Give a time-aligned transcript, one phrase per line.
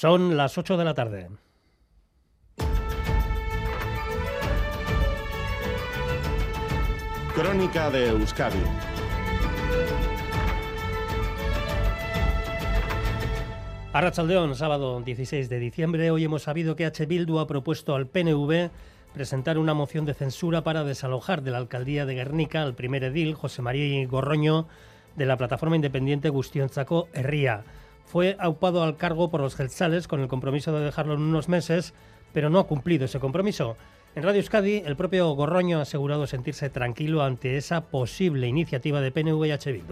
[0.00, 1.28] Son las 8 de la tarde.
[7.34, 8.62] Crónica de Euskadi.
[13.92, 16.12] Arrachaldeón, sábado 16 de diciembre.
[16.12, 17.04] Hoy hemos sabido que H.
[17.06, 18.70] Bildu ha propuesto al PNV
[19.12, 23.34] presentar una moción de censura para desalojar de la alcaldía de Guernica al primer edil,
[23.34, 24.68] José María Gorroño,
[25.16, 27.64] de la plataforma independiente Gustionzaco Herría.
[28.08, 31.92] Fue aupado al cargo por los Gelsales con el compromiso de dejarlo en unos meses,
[32.32, 33.76] pero no ha cumplido ese compromiso.
[34.14, 39.12] En Radio Euskadi, el propio Gorroño ha asegurado sentirse tranquilo ante esa posible iniciativa de
[39.12, 39.82] PNV y H.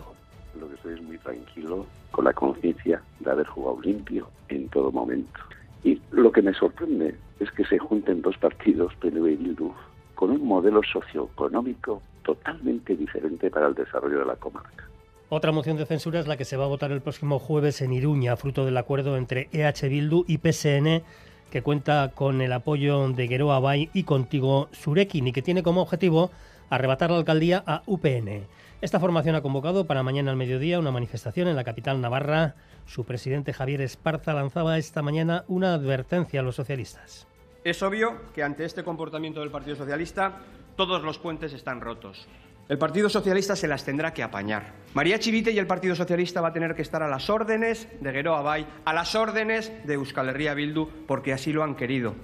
[0.58, 4.91] Lo que estoy es muy tranquilo, con la conciencia de haber jugado limpio en todo
[4.91, 5.38] momento.
[5.84, 9.74] Y lo que me sorprende es que se junten dos partidos, PNV y Bildu,
[10.14, 14.88] con un modelo socioeconómico totalmente diferente para el desarrollo de la comarca.
[15.28, 17.92] Otra moción de censura es la que se va a votar el próximo jueves en
[17.92, 21.02] Iruña, fruto del acuerdo entre EH Bildu y PSN,
[21.50, 25.83] que cuenta con el apoyo de Geroa Bay y Contigo Surekin y que tiene como
[25.83, 26.30] objetivo
[26.70, 28.46] arrebatar la alcaldía a UPN.
[28.80, 32.55] Esta formación ha convocado para mañana al mediodía una manifestación en la capital navarra.
[32.86, 37.27] Su presidente Javier Esparza lanzaba esta mañana una advertencia a los socialistas.
[37.64, 40.36] Es obvio que ante este comportamiento del Partido Socialista
[40.77, 42.28] todos los puentes están rotos.
[42.69, 44.72] El Partido Socialista se las tendrá que apañar.
[44.92, 48.11] María Chivite y el Partido Socialista va a tener que estar a las órdenes de
[48.11, 52.17] Geroa Bay, a las órdenes de Euskal Herria Bildu, porque así lo han querido.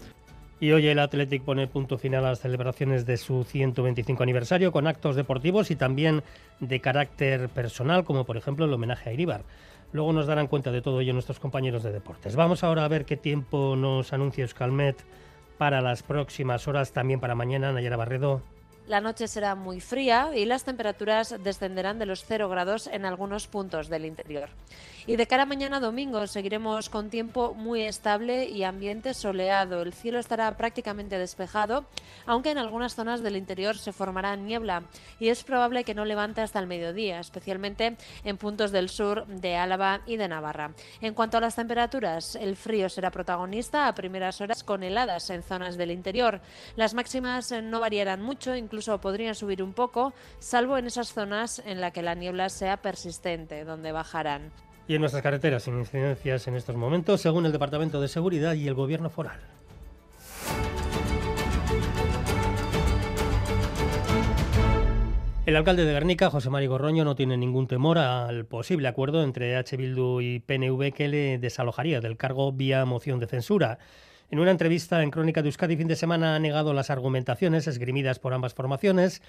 [0.59, 4.89] Y hoy el Athletic pone punto final a las celebraciones de su 125 aniversario con
[4.89, 6.25] actos deportivos y también
[6.59, 9.45] de carácter personal, como por ejemplo el homenaje a Iribar.
[9.93, 12.35] Luego nos darán cuenta de todo ello nuestros compañeros de deportes.
[12.35, 14.97] Vamos ahora a ver qué tiempo nos anuncia Euskalmet
[15.57, 18.43] para las próximas horas, también para mañana, Nayara Barredo.
[18.89, 23.47] La noche será muy fría y las temperaturas descenderán de los 0 grados en algunos
[23.47, 24.49] puntos del interior.
[25.07, 29.83] Y de cara a mañana domingo seguiremos con tiempo muy estable y ambiente soleado.
[29.83, 31.87] El cielo estará prácticamente despejado,
[32.25, 34.85] aunque en algunas zonas del interior se formará niebla
[35.19, 39.57] y es probable que no levante hasta el mediodía, especialmente en puntos del sur de
[39.57, 40.73] Álava y de Navarra.
[41.01, 45.43] En cuanto a las temperaturas, el frío será protagonista a primeras horas con heladas en
[45.43, 46.41] zonas del interior.
[46.77, 51.81] Las máximas no variarán mucho, incluso podrían subir un poco, salvo en esas zonas en
[51.81, 54.51] las que la niebla sea persistente, donde bajarán.
[54.89, 58.67] Y en nuestras carreteras, sin incidencias en estos momentos, según el Departamento de Seguridad y
[58.67, 59.41] el Gobierno Foral.
[65.45, 69.57] El alcalde de Guernica, José María Gorroño, no tiene ningún temor al posible acuerdo entre
[69.57, 69.77] H.
[69.77, 73.81] Bildu y PNV que le desalojaría del cargo vía moción de censura.
[74.33, 78.19] En una entrevista en Crónica de Euskadi fin de semana ha negado las argumentaciones esgrimidas
[78.19, 79.21] por ambas formaciones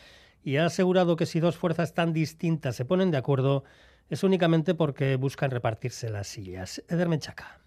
[0.46, 3.66] y ha asegurado que si dos fuerzas tan distintas se ponen de acuerdo,
[4.10, 6.82] es únicamente porque buscan repartirse las sillas.
[6.88, 7.60] Eder Menchaca.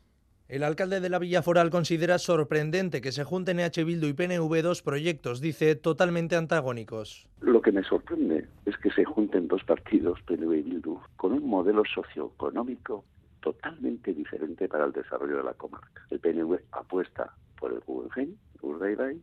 [0.48, 4.62] El alcalde de la Villa Foral considera sorprendente que se junten EH Bildu y PNV
[4.62, 7.26] dos proyectos, dice, totalmente antagónicos.
[7.42, 11.46] Lo que me sorprende es que se junten dos partidos, PNV y Bildu, con un
[11.46, 13.04] modelo socioeconómico
[13.46, 16.04] totalmente diferente para el desarrollo de la comarca.
[16.10, 19.22] El PNV apuesta por el Guggenheim, Urdaibai,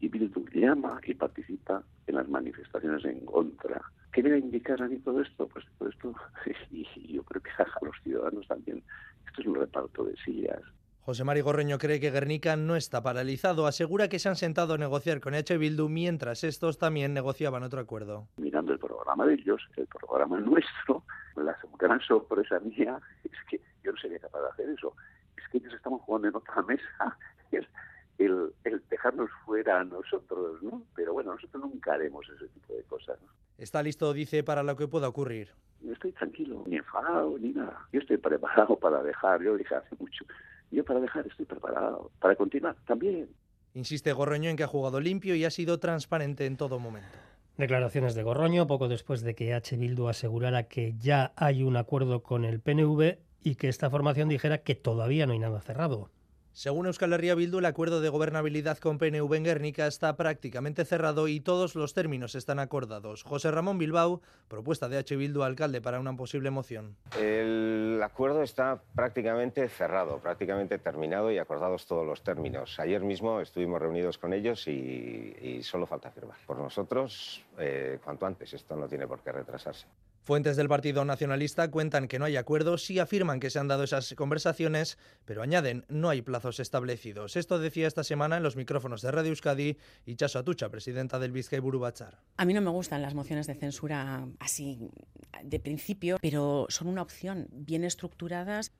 [0.00, 3.80] y Bildu llama y participa en las manifestaciones en contra.
[4.12, 5.48] ¿Qué me indicar a mí todo esto?
[5.48, 6.14] Pues todo esto,
[6.70, 8.82] y yo creo que a los ciudadanos también,
[9.26, 10.60] esto es un reparto de sillas.
[11.00, 13.66] José Mari Gorreño cree que Guernica no está paralizado.
[13.66, 15.56] Asegura que se han sentado a negociar con H.
[15.56, 18.28] Bildu mientras estos también negociaban otro acuerdo.
[18.36, 21.04] Mirando el programa de ellos, el programa nuestro,
[21.82, 24.94] gran sorpresa mía es que yo no sería capaz de hacer eso.
[25.36, 27.18] Es que ellos estamos jugando en otra mesa.
[27.50, 27.66] El,
[28.18, 30.82] el, el, dejarnos fuera a nosotros, ¿no?
[30.94, 33.20] Pero bueno, nosotros nunca haremos ese tipo de cosas.
[33.20, 33.28] ¿no?
[33.58, 35.50] Está listo, dice, para lo que pueda ocurrir.
[35.80, 37.86] No estoy tranquilo, ni enfadado, ni nada.
[37.92, 40.24] Yo estoy preparado para dejar, yo dije hace mucho.
[40.70, 43.28] Yo para dejar estoy preparado, para continuar también.
[43.74, 47.08] Insiste Gorroño en que ha jugado limpio y ha sido transparente en todo momento.
[47.56, 49.76] Declaraciones de Gorroño poco después de que H.
[49.76, 54.58] Bildu asegurara que ya hay un acuerdo con el PNV y que esta formación dijera
[54.58, 56.10] que todavía no hay nada cerrado.
[56.54, 61.26] Según Euskal Herria Bildu, el acuerdo de gobernabilidad con PNV en Guernica está prácticamente cerrado
[61.26, 63.22] y todos los términos están acordados.
[63.22, 65.16] José Ramón Bilbao, propuesta de H.
[65.16, 66.94] Bildu alcalde para una posible moción.
[67.18, 72.78] El acuerdo está prácticamente cerrado, prácticamente terminado y acordados todos los términos.
[72.78, 76.36] Ayer mismo estuvimos reunidos con ellos y, solo falta firmar.
[76.46, 79.86] Por nosotros, eh, cuanto antes, esto no tiene por qué retrasarse.
[80.24, 83.82] Fuentes del Partido Nacionalista cuentan que no hay acuerdos y afirman que se han dado
[83.82, 87.34] esas conversaciones, pero añaden no hay plazos establecidos.
[87.34, 91.32] Esto decía esta semana en los micrófonos de Radio Euskadi y Chaso Atucha, presidenta del
[91.32, 92.20] Vizcay Burubachar.
[92.36, 94.78] A mí no me gustan las mociones de censura así
[95.42, 98.70] de principio, pero son una opción bien estructuradas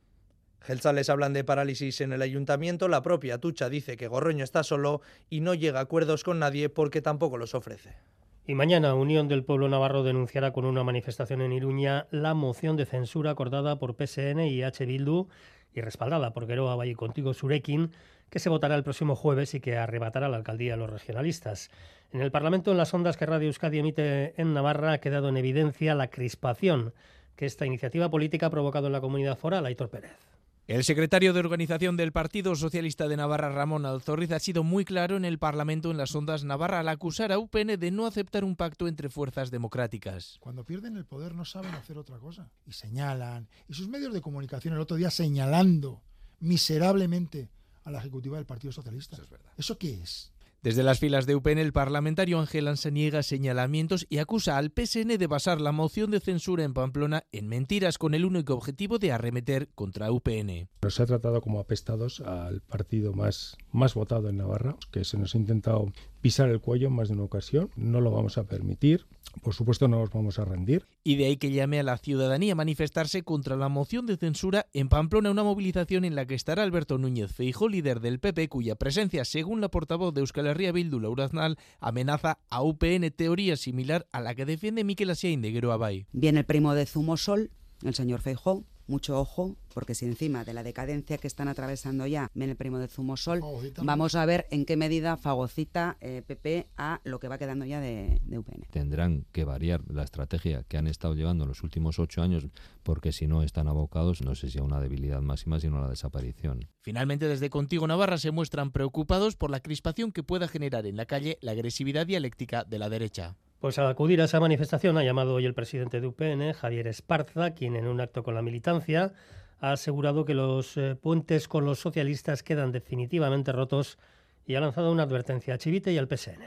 [0.61, 5.01] Gelsales hablan de parálisis en el ayuntamiento, la propia Tucha dice que Gorroño está solo
[5.29, 7.97] y no llega a acuerdos con nadie porque tampoco los ofrece.
[8.45, 12.87] Y mañana Unión del Pueblo Navarro denunciará con una manifestación en Iruña la moción de
[12.87, 14.85] censura acordada por PSN y H.
[14.85, 15.29] Bildu
[15.73, 17.93] y respaldada por Geroa Valle Contigo Surekin,
[18.31, 21.71] que se votará el próximo jueves y que arrebatará la alcaldía a los regionalistas.
[22.13, 25.37] En el Parlamento, en las ondas que Radio Euskadi emite en Navarra, ha quedado en
[25.37, 26.95] evidencia la crispación
[27.37, 30.32] que esta iniciativa política ha provocado en la comunidad foral, Aitor Pérez.
[30.69, 35.17] El secretario de organización del Partido Socialista de Navarra, Ramón Alzorriz, ha sido muy claro
[35.17, 38.55] en el Parlamento en las ondas Navarra al acusar a UPN de no aceptar un
[38.55, 40.37] pacto entre fuerzas democráticas.
[40.39, 42.49] Cuando pierden el poder no saben hacer otra cosa.
[42.65, 43.49] Y señalan.
[43.69, 46.01] Y sus medios de comunicación el otro día señalando
[46.39, 47.49] miserablemente
[47.83, 49.17] a la ejecutiva del Partido Socialista.
[49.17, 49.53] Eso, es verdad.
[49.57, 50.31] ¿Eso qué es?
[50.63, 55.19] Desde las filas de UPN, el parlamentario Ángel Ansa niega señalamientos y acusa al PSN
[55.19, 59.11] de basar la moción de censura en Pamplona en mentiras con el único objetivo de
[59.11, 60.69] arremeter contra UPN.
[60.83, 65.35] Nos ha tratado como apestados al partido más, más votado en Navarra, que se nos
[65.35, 65.93] ha intentado
[66.23, 67.71] pisar el cuello en más de una ocasión.
[67.77, 69.07] No lo vamos a permitir.
[69.43, 70.87] Por supuesto, no nos vamos a rendir.
[71.05, 74.67] Y de ahí que llame a la ciudadanía a manifestarse contra la moción de censura
[74.73, 78.77] en Pamplona, una movilización en la que estará Alberto Núñez Feijo, líder del PP, cuya
[78.77, 84.07] presencia, según la portavoz de Euskal Herria Bildu, Laura Aznal, amenaza a UPN, teoría similar
[84.13, 86.07] a la que defiende Miquel Asiain de Abay.
[86.13, 87.51] Viene el primo de Zumosol,
[87.83, 92.31] el señor Feijó, mucho ojo, porque si encima de la decadencia que están atravesando ya
[92.35, 93.41] viene el primo de Zumosol,
[93.83, 97.81] vamos a ver en qué medida fagocita eh, PP a lo que va quedando ya
[97.81, 98.67] de, de, UPN.
[98.71, 102.47] Tendrán que variar la estrategia que han estado llevando en los últimos ocho años,
[102.83, 105.89] porque si no están abocados, no sé si a una debilidad máxima, sino a la
[105.89, 106.69] desaparición.
[106.83, 111.07] Finalmente, desde Contigo Navarra se muestran preocupados por la crispación que pueda generar en la
[111.07, 113.37] calle la agresividad dialéctica de la derecha.
[113.63, 117.53] Pues al acudir a esa manifestación ha llamado hoy el presidente de UPN, Javier Esparza,
[117.53, 119.13] quien en un acto con la militancia
[119.61, 124.01] ha asegurado que los eh, puentes con los socialistas quedan definitivamente rotos
[124.47, 126.43] y ha lanzado una advertencia a Chivite y al PSN.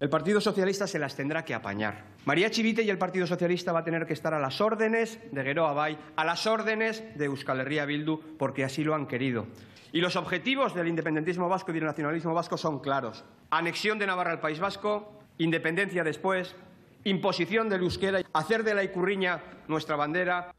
[0.00, 2.06] El Partido Socialista se las tendrá que apañar.
[2.24, 5.42] María Chivite y el Partido Socialista va a tener que estar a las órdenes de
[5.42, 9.48] Geroa Bay, a las órdenes de Euskal Herria Bildu, porque así lo han querido.
[9.92, 13.22] Y los objetivos del independentismo vasco y del nacionalismo vasco son claros.
[13.50, 16.54] Anexión de Navarra al País Vasco, independencia después,
[17.04, 20.52] imposición del euskera, hacer de la icurriña nuestra bandera.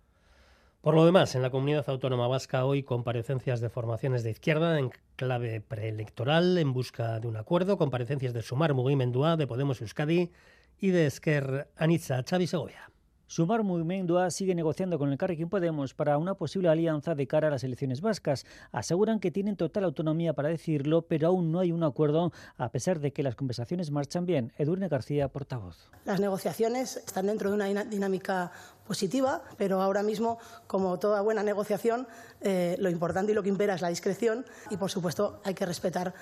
[0.81, 4.91] Por lo demás, en la comunidad autónoma vasca hoy comparecencias de formaciones de izquierda en
[5.15, 10.31] clave preelectoral en busca de un acuerdo, comparecencias de Sumar Mugimendua, de Podemos Euskadi
[10.79, 12.91] y de Esquer Anitza Xavi Segovia.
[13.27, 17.51] Sumar Mugimendua sigue negociando con el Carrequín Podemos para una posible alianza de cara a
[17.51, 18.45] las elecciones vascas.
[18.71, 22.99] Aseguran que tienen total autonomía para decirlo, pero aún no hay un acuerdo, a pesar
[22.99, 24.53] de que las conversaciones marchan bien.
[24.59, 25.89] Edurne García, portavoz.
[26.05, 28.51] Las negociaciones están dentro de una dinámica
[28.85, 30.37] positiva, pero ahora mismo,
[30.67, 32.07] como toda buena negociación,
[32.41, 35.65] eh, lo importante y lo que impera es la discreción y, por supuesto, hay que
[35.65, 36.13] respetar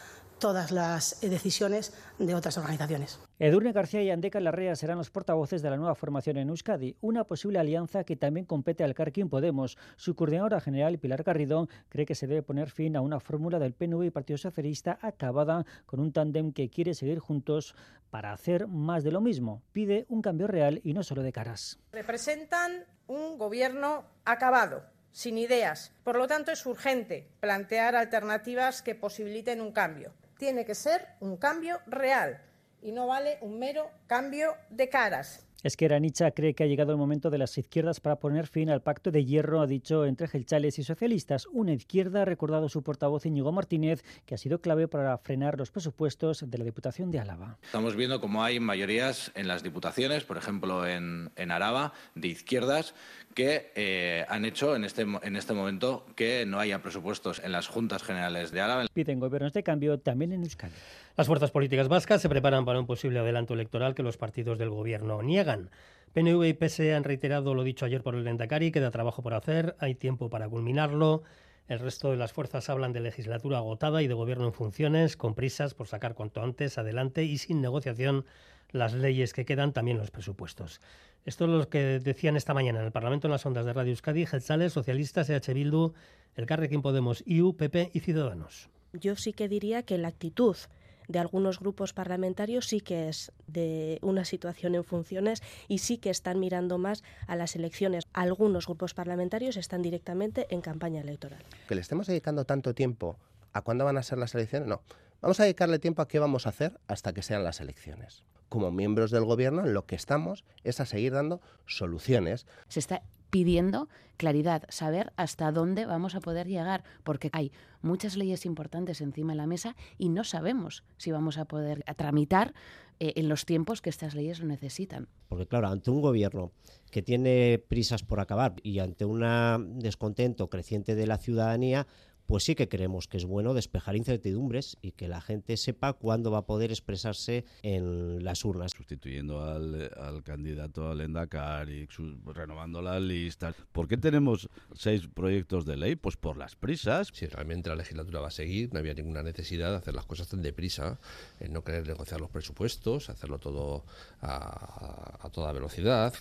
[0.43, 3.17] todas las decisiones de otras organizaciones.
[3.39, 7.23] Edurne García y Andeca Larrea serán los portavoces de la nueva formación en Euskadi, una
[7.23, 9.77] posible alianza que también compete al Carquín Podemos.
[9.95, 13.71] Su coordinadora general, Pilar Garrido, cree que se debe poner fin a una fórmula del
[13.71, 17.73] PNV y Partido Socialista acabada con un tándem que quiere seguir juntos
[18.09, 19.61] para hacer más de lo mismo.
[19.71, 21.79] Pide un cambio real y no solo de caras.
[21.93, 25.93] Representan un gobierno acabado sin ideas.
[26.03, 30.11] Por lo tanto, es urgente plantear alternativas que posibiliten un cambio
[30.43, 32.41] tiene que ser un cambio real
[32.81, 35.47] y no vale un mero cambio de caras.
[35.63, 38.69] Es que Aranicha cree que ha llegado el momento de las izquierdas para poner fin
[38.69, 41.47] al pacto de hierro, ha dicho, entre gelchales y socialistas.
[41.53, 45.71] Una izquierda, ha recordado su portavoz Íñigo Martínez, que ha sido clave para frenar los
[45.71, 47.57] presupuestos de la Diputación de Álava.
[47.63, 52.93] Estamos viendo cómo hay mayorías en las diputaciones, por ejemplo en, en Araba, de izquierdas,
[53.33, 57.67] que eh, han hecho en este, en este momento que no haya presupuestos en las
[57.67, 58.85] juntas generales de Álava.
[58.93, 60.73] Piden gobiernos de cambio también en Euskadi.
[61.17, 64.69] Las fuerzas políticas vascas se preparan para un posible adelanto electoral que los partidos del
[64.69, 65.69] gobierno niegan.
[66.13, 69.75] PNV y PSE han reiterado lo dicho ayer por el Lendakari, queda trabajo por hacer,
[69.79, 71.23] hay tiempo para culminarlo.
[71.67, 75.33] El resto de las fuerzas hablan de legislatura agotada y de gobierno en funciones, con
[75.33, 78.25] prisas por sacar cuanto antes adelante y sin negociación
[78.71, 80.81] las leyes que quedan, también los presupuestos.
[81.25, 83.91] Esto es lo que decían esta mañana en el Parlamento en las ondas de Radio
[83.91, 85.93] Euskadi, Gelzales, Socialistas, EH Bildu,
[86.35, 88.69] el Carrequín Podemos, IU, PP y Ciudadanos.
[88.91, 90.57] Yo sí que diría que la actitud
[91.07, 96.09] de algunos grupos parlamentarios sí que es de una situación en funciones y sí que
[96.09, 98.07] están mirando más a las elecciones.
[98.13, 101.43] Algunos grupos parlamentarios están directamente en campaña electoral.
[101.67, 103.17] Que le estemos dedicando tanto tiempo
[103.51, 104.81] a cuándo van a ser las elecciones, no.
[105.21, 108.23] Vamos a dedicarle tiempo a qué vamos a hacer hasta que sean las elecciones.
[108.49, 112.45] Como miembros del gobierno, lo que estamos es a seguir dando soluciones.
[112.67, 118.45] Se está pidiendo claridad, saber hasta dónde vamos a poder llegar, porque hay muchas leyes
[118.45, 122.53] importantes encima de la mesa y no sabemos si vamos a poder tramitar
[122.99, 125.07] eh, en los tiempos que estas leyes lo necesitan.
[125.29, 126.51] Porque claro, ante un gobierno
[126.91, 131.87] que tiene prisas por acabar y ante un descontento creciente de la ciudadanía,
[132.27, 136.31] pues sí que creemos que es bueno despejar incertidumbres y que la gente sepa cuándo
[136.31, 138.71] va a poder expresarse en las urnas.
[138.75, 141.87] Sustituyendo al, candidato al Endacari,
[142.25, 143.53] renovando la lista.
[143.71, 145.95] ¿Por qué tenemos seis proyectos de ley?
[145.95, 147.09] Pues por las prisas.
[147.13, 150.27] Si realmente la legislatura va a seguir, no había ninguna necesidad de hacer las cosas
[150.27, 150.99] tan deprisa,
[151.39, 153.85] en no querer negociar los presupuestos, hacerlo todo
[154.21, 156.13] a toda velocidad.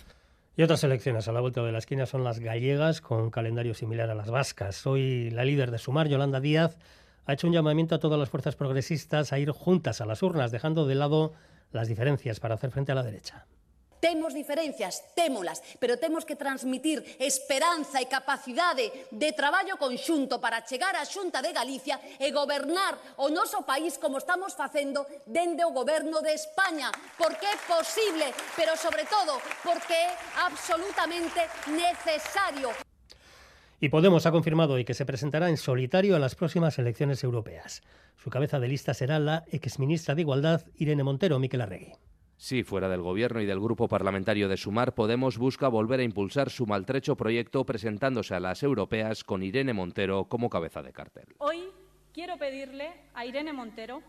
[0.55, 3.73] Y otras elecciones a la vuelta de la esquina son las gallegas, con un calendario
[3.73, 4.85] similar a las vascas.
[4.85, 6.77] Hoy la líder de Sumar, Yolanda Díaz,
[7.25, 10.51] ha hecho un llamamiento a todas las fuerzas progresistas a ir juntas a las urnas,
[10.51, 11.33] dejando de lado
[11.71, 13.47] las diferencias para hacer frente a la derecha.
[14.03, 20.91] Temos diferencias, témolas, pero temos que transmitir esperanza e capacidade de traballo conxunto para chegar
[20.99, 26.19] á Xunta de Galicia e gobernar o noso país como estamos facendo dende o goberno
[26.19, 28.27] de España, porque é posible,
[28.59, 30.11] pero sobre todo porque é
[30.51, 31.39] absolutamente
[31.71, 32.75] necesario.
[33.79, 37.79] Y Podemos ha confirmado hoy que se presentará en solitario a las próximas elecciones europeas.
[38.19, 41.95] Su cabeza de lista será la exministra de Igualdad, Irene Montero Miquel Arregui.
[42.43, 46.49] Sí, fuera del Gobierno y del Grupo Parlamentario de Sumar, Podemos busca volver a impulsar
[46.49, 51.35] su maltrecho proyecto presentándose a las europeas con Irene Montero como cabeza de cartel.
[51.37, 51.69] Hoy
[52.11, 54.01] quiero pedirle a Irene Montero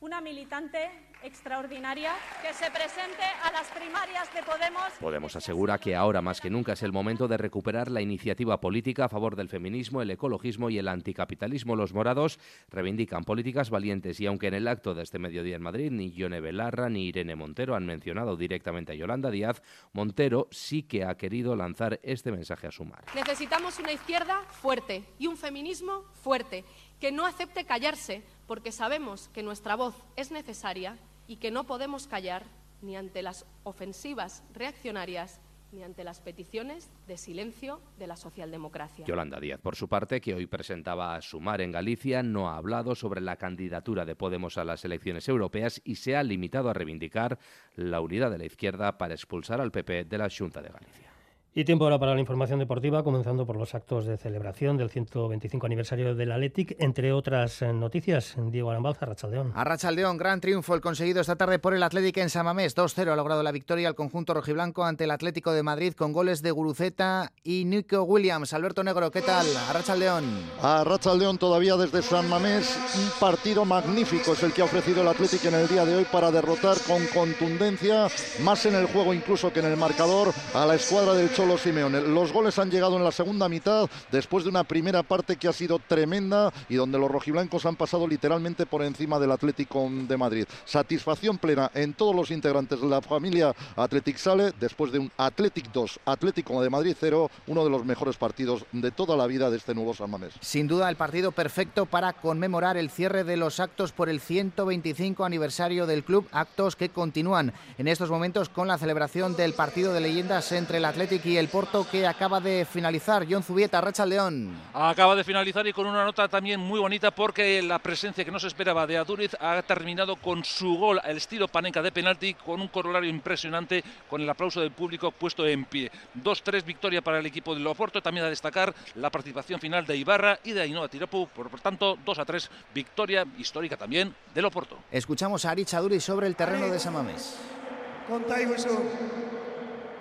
[0.00, 0.90] una militante
[1.22, 4.92] extraordinaria que se presente a las primarias de Podemos.
[4.98, 9.04] Podemos asegura que ahora más que nunca es el momento de recuperar la iniciativa política
[9.04, 11.76] a favor del feminismo, el ecologismo y el anticapitalismo.
[11.76, 12.38] Los morados
[12.70, 16.40] reivindican políticas valientes y aunque en el acto de este mediodía en Madrid ni Yone
[16.40, 21.54] Belarra ni Irene Montero han mencionado directamente a Yolanda Díaz, Montero sí que ha querido
[21.56, 23.04] lanzar este mensaje a sumar.
[23.14, 26.64] Necesitamos una izquierda fuerte y un feminismo fuerte
[26.98, 32.08] que no acepte callarse porque sabemos que nuestra voz es necesaria y que no podemos
[32.08, 32.42] callar
[32.82, 35.40] ni ante las ofensivas reaccionarias
[35.70, 39.06] ni ante las peticiones de silencio de la socialdemocracia.
[39.06, 42.96] Yolanda Díaz, por su parte, que hoy presentaba a Sumar en Galicia, no ha hablado
[42.96, 47.38] sobre la candidatura de Podemos a las elecciones europeas y se ha limitado a reivindicar
[47.76, 51.09] la unidad de la izquierda para expulsar al PP de la Junta de Galicia.
[51.52, 55.66] Y tiempo ahora para la información deportiva, comenzando por los actos de celebración del 125
[55.66, 58.36] aniversario del Athletic, entre otras eh, noticias.
[58.38, 59.50] Diego Arambalza, Rachaldeón.
[59.56, 62.76] A Rachaldeón, gran triunfo el conseguido esta tarde por el Athletic en Samamés.
[62.76, 66.40] 2-0 ha logrado la victoria al conjunto rojiblanco ante el Atlético de Madrid con goles
[66.40, 68.52] de Guruceta y Nico Williams.
[68.52, 69.44] Alberto Negro, ¿qué tal?
[69.68, 70.24] A Rachaldeón.
[70.62, 72.78] A Rachaldeón todavía desde San Mamés.
[72.94, 76.06] Un partido magnífico es el que ha ofrecido el Athletic en el día de hoy
[76.12, 78.06] para derrotar con contundencia,
[78.44, 82.58] más en el juego incluso que en el marcador, a la escuadra del los goles
[82.58, 86.52] han llegado en la segunda mitad después de una primera parte que ha sido tremenda
[86.68, 90.46] y donde los rojiblancos han pasado literalmente por encima del Atlético de Madrid.
[90.64, 95.72] Satisfacción plena en todos los integrantes de la familia Athletic Sale después de un Athletic
[95.72, 99.56] 2, Atlético de Madrid 0, uno de los mejores partidos de toda la vida de
[99.56, 100.34] este nuevo San Mamés.
[100.40, 105.24] Sin duda el partido perfecto para conmemorar el cierre de los actos por el 125
[105.24, 110.00] aniversario del club, actos que continúan en estos momentos con la celebración del partido de
[110.00, 113.26] leyendas entre el Atlético y el Porto que acaba de finalizar.
[113.28, 114.54] John Zubieta, Racha León.
[114.72, 118.38] Acaba de finalizar y con una nota también muy bonita porque la presencia que no
[118.38, 122.60] se esperaba de Aduriz ha terminado con su gol al estilo Panenka de penalti con
[122.60, 125.90] un corolario impresionante con el aplauso del público puesto en pie.
[126.22, 128.00] 2-3 victoria para el equipo de Loporto.
[128.02, 131.28] También a destacar la participación final de Ibarra y de Ainhoa Tirapu.
[131.28, 134.78] Por, por tanto, 2-3 victoria histórica también de Loporto.
[134.90, 137.36] Escuchamos a Arich Aduriz sobre el terreno de Samamés.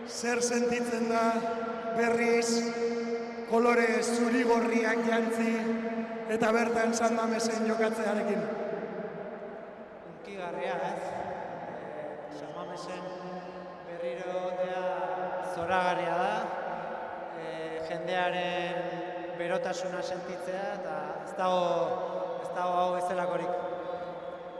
[0.10, 1.24] Zer sentitzen da
[1.96, 2.50] berriz
[3.50, 5.54] kolore zuri gorriak jantzi
[6.36, 8.42] eta bertan San Mamesen jokatzearekin.
[10.10, 11.04] Unkigarria, ez?
[12.39, 13.08] San Mamesen
[13.88, 14.84] berriro gotea
[15.56, 16.36] zoragarria da.
[17.39, 17.56] E,
[17.89, 21.66] jendearen berotasuna sentitzea eta ez dago,
[22.44, 23.69] ez dago hau ezelakorik.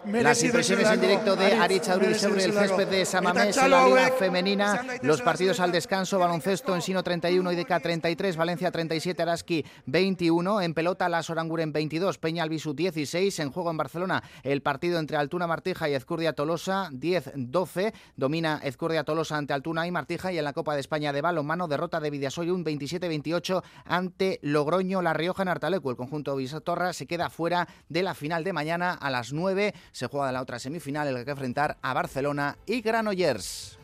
[0.06, 4.12] Las impresiones en directo de Ari Chaudhuri sobre el césped de Samamés en la Liga
[4.18, 4.86] Femenina.
[5.02, 10.62] Los partidos al descanso, baloncesto en Sino 31, IDK 33, Valencia 37, Araski 21.
[10.62, 13.40] En pelota, Las Oranguren 22, Peña Albisu 16.
[13.40, 17.94] En juego en Barcelona, el partido entre Altuna Martija y Ezcurdia Tolosa 10-12.
[18.16, 20.32] Domina Ezcurdia Tolosa ante Altuna y Martija.
[20.32, 25.02] Y en la Copa de España de balonmano, derrota de Vidasoy un 27-28 ante Logroño,
[25.02, 25.90] La Rioja en Artalecu.
[25.90, 30.08] El conjunto Visatorra se queda fuera de la final de mañana a las 9 se
[30.08, 33.78] juega la otra semifinal, el que hay que enfrentar a Barcelona y Granollers.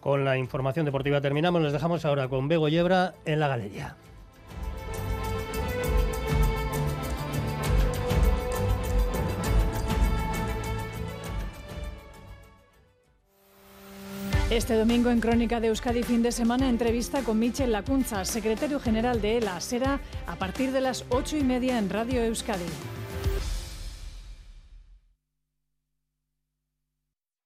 [0.00, 3.96] Con la información deportiva terminamos, les dejamos ahora con Bego Yebra en la galería.
[14.50, 19.20] Este domingo en Crónica de Euskadi fin de semana entrevista con Michel Lacunza, secretario general
[19.22, 19.60] de ELA.
[19.60, 22.66] Será a partir de las ocho y media en Radio Euskadi.